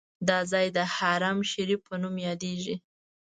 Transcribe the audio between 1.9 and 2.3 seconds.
نوم هم